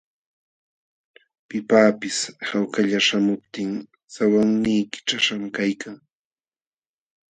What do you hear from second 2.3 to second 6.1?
hawkalla śhamuptin sawannii kićhaśhqam kaykan.